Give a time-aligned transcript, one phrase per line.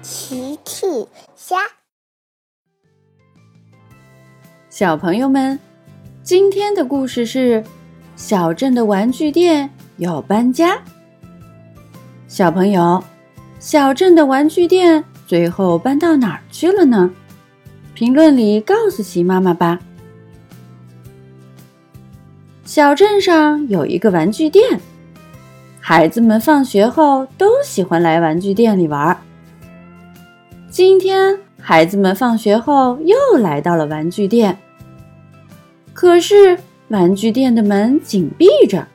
[0.00, 0.86] 奇趣
[1.34, 1.56] 虾，
[4.70, 5.58] 小朋友们，
[6.22, 7.64] 今天的故事是
[8.14, 10.80] 小镇的玩具店要搬家。
[12.28, 13.02] 小朋友，
[13.58, 17.10] 小镇的玩具店最后搬到哪儿去了呢？
[17.92, 19.80] 评论里告诉奇妈妈吧。
[22.64, 24.80] 小镇上有一个玩具店，
[25.80, 29.18] 孩子们放学后都喜欢来玩具店里玩。
[30.78, 34.56] 今天，孩子们放学后又来到了玩具店，
[35.92, 38.86] 可是玩具店的门紧闭着，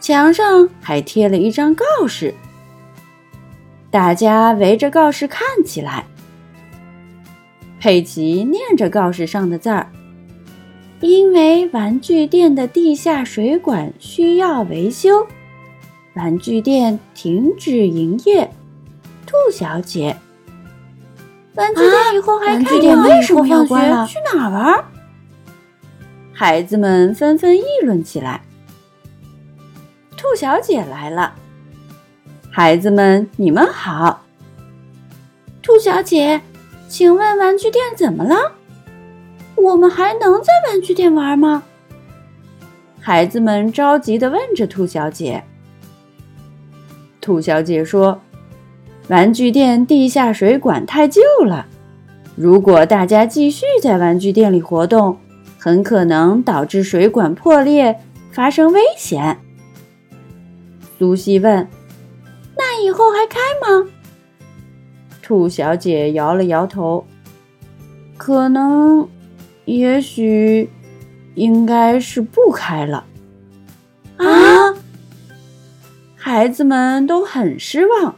[0.00, 2.34] 墙上还贴了一张告示。
[3.88, 6.04] 大家围着告示看起来。
[7.78, 9.86] 佩奇念着告示上的字儿。
[10.98, 15.24] 因为玩具店的地下水管需要维修，
[16.16, 18.50] 玩具店停止营业。
[19.24, 20.16] 兔小姐，
[21.54, 23.04] 玩具店以后还开吗？
[23.04, 24.06] 为什么要关了？
[24.06, 24.84] 去哪玩？
[26.32, 28.40] 孩子们纷纷议论起来。
[30.16, 31.34] 兔小姐来了，
[32.50, 34.22] 孩子们，你们好。
[35.62, 36.40] 兔小姐，
[36.88, 38.52] 请问玩具店怎么了？
[39.54, 41.62] 我们还能在玩具店玩吗？
[43.00, 45.44] 孩子们着急地问着兔小姐。
[47.20, 48.20] 兔小姐说
[49.08, 51.66] ：“玩具店地下水管太旧了，
[52.36, 55.18] 如果大家继续在玩具店里活动，
[55.58, 59.38] 很可能导致水管破裂，发生危险。”
[60.98, 61.68] 苏西问
[62.56, 63.88] ：“那以后还开吗？”
[65.22, 67.06] 兔小姐摇了摇头
[68.16, 69.08] ：“可能。”
[69.66, 70.68] 也许
[71.36, 73.02] 应该是不开了
[74.18, 74.76] 啊！
[76.14, 78.14] 孩子们都很失望。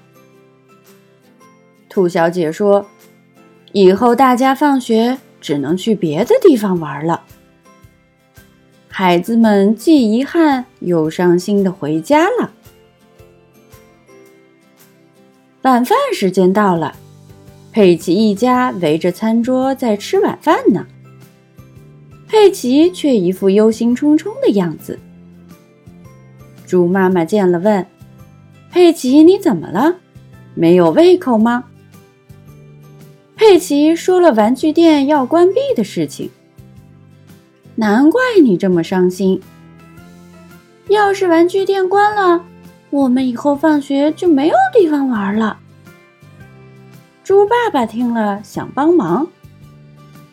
[1.96, 2.84] 兔小姐说
[3.72, 7.22] ：“以后大家放学只能去别的地方玩了。”
[8.86, 12.52] 孩子们既遗憾又伤心的回家了。
[15.62, 16.94] 晚饭时间到了，
[17.72, 20.86] 佩奇一家围着餐桌在吃晚饭呢。
[22.28, 24.98] 佩奇却一副忧心忡忡的样子。
[26.66, 27.86] 猪妈妈见了，问
[28.70, 29.96] ：“佩奇，你怎么了？
[30.52, 31.64] 没有胃口吗？”
[33.48, 36.28] 佩奇说了玩具店要关闭的事情。
[37.76, 39.40] 难怪你这么伤心。
[40.88, 42.44] 要是玩具店关了，
[42.90, 45.60] 我们以后放学就没有地方玩了。
[47.22, 49.28] 猪爸爸听了，想帮忙。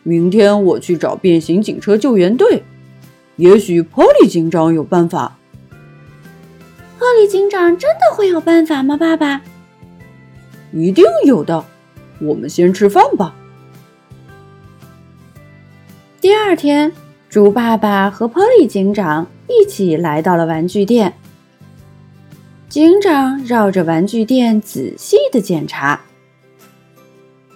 [0.01, 2.63] 明天我去找变形警车救援队，
[3.35, 5.37] 也许波利警长有办法。
[6.97, 8.97] 波利警长真的会有办法吗？
[8.97, 9.39] 爸爸，
[10.71, 11.63] 一定有的。
[12.23, 13.35] 我们先吃饭吧。
[16.21, 16.91] 第二天，
[17.29, 21.13] 猪爸爸和波利警长一起来到了玩具店。
[22.69, 26.01] 警长绕着玩具店仔细的检查。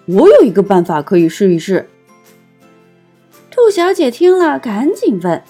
[0.06, 1.90] 我有一个办法可以试一试。
[3.50, 5.42] 兔小姐听了，赶紧问：“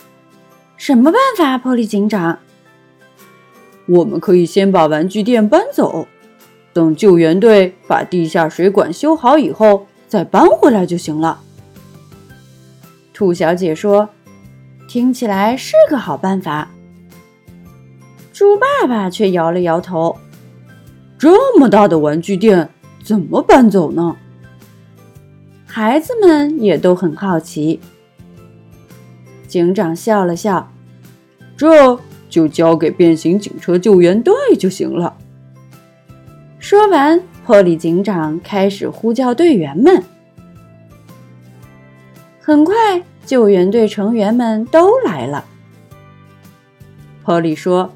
[0.78, 2.40] 什么办法？”波利警长
[3.88, 6.08] ：“我们可以先把玩具店搬走，
[6.78, 11.40] 等救援队把地下水管修好以后，再搬回来就行了。”
[13.16, 14.08] 兔小姐说
[14.88, 16.70] ：“听起来是个好办法。”
[18.32, 20.16] 猪爸爸却摇了摇头
[21.18, 22.70] ：“这么大的玩具店，
[23.04, 24.16] 怎么搬走呢？”
[25.66, 27.80] 孩子们也都很好奇。
[29.48, 30.72] 警长笑了笑
[31.58, 32.00] ：“这
[32.30, 35.18] 就交给变形警车救援队就行了。”
[36.70, 40.04] 说完，波利警长开始呼叫队员们。
[42.42, 42.76] 很快，
[43.26, 45.46] 救援队成员们都来了。
[47.24, 47.94] 波利说：“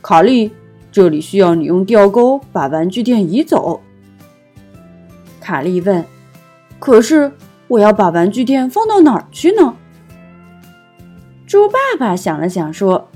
[0.00, 0.50] 卡利，
[0.90, 3.82] 这里需要你用吊钩把玩具店移走。”
[5.38, 6.02] 卡利问
[6.80, 7.30] ：“可是
[7.68, 9.76] 我要把玩具店放到哪儿去呢？”
[11.46, 13.08] 猪爸爸想了想，说：“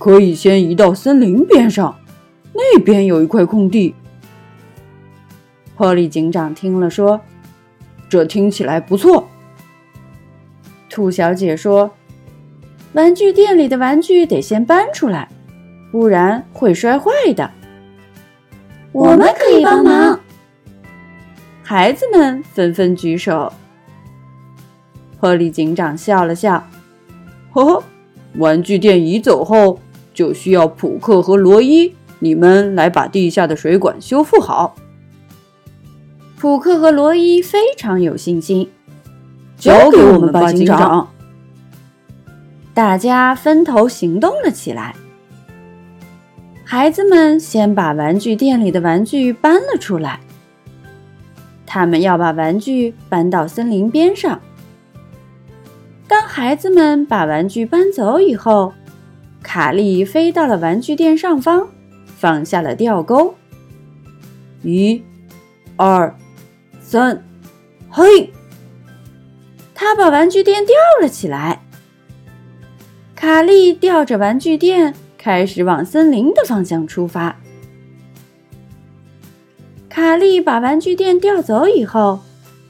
[0.00, 1.94] 可以先移到森林边上，
[2.52, 3.94] 那边有一块空地。”
[5.80, 7.18] 波利警长听了说
[8.06, 9.26] ：“这听起来不错。”
[10.90, 11.90] 兔小姐说
[12.92, 15.26] ：“玩具店里的玩具得先搬出来，
[15.90, 17.50] 不然会摔坏的。”
[18.92, 20.20] 我们可以帮忙。
[21.62, 23.50] 孩子们纷纷举手。
[25.18, 26.62] 波利警长笑了笑。
[27.52, 27.82] 呵呵，
[28.34, 29.80] 玩具店移走后，
[30.12, 34.76] 就需要普克和罗伊你们来把地下的水管修复好。
[36.40, 38.66] 普克和罗伊非常有信心。
[39.58, 41.06] 交给我们吧，警长。
[42.72, 44.96] 大家分头行动了起来。
[46.64, 50.18] 孩子们先把玩具店里的玩具搬了出来。
[51.66, 54.40] 他们要把玩具搬到森林边上。
[56.08, 58.72] 当孩子们把玩具搬走以后，
[59.42, 61.68] 卡利飞到了玩具店上方，
[62.06, 63.34] 放下了吊钩。
[64.62, 65.02] 一、
[65.76, 66.14] 二、
[66.90, 67.22] 三，
[67.88, 68.32] 嘿！
[69.76, 71.62] 他把玩具店吊了起来。
[73.14, 77.36] 卡利吊着玩具店，开始往森林的方向出发。
[79.88, 82.18] 卡利把玩具店吊走以后，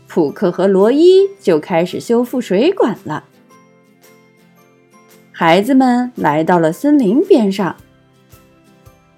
[0.07, 3.25] 普克和罗伊就开始修复水管了。
[5.33, 7.75] 孩子们来到了森林边上，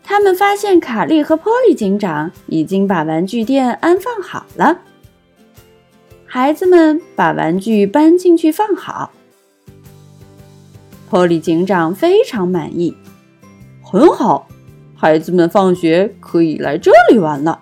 [0.05, 4.79] 他们发现卡利和波利警长已经把玩具店安放好了。
[6.35, 9.13] 孩子们把玩具搬进去放好。
[11.11, 12.97] 波利警长非常满意，
[13.83, 14.49] 很好，
[14.97, 17.61] 孩子们放学可以来这里玩了。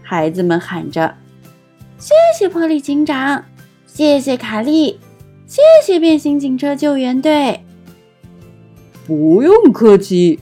[0.00, 1.14] 孩子们喊着
[2.00, 3.44] ：“谢谢波利警长，
[3.86, 4.98] 谢谢卡利，
[5.46, 7.60] 谢谢变形警车救援队。”
[9.06, 10.40] 不用客气。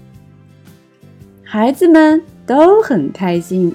[1.43, 3.75] 孩子们都很开心。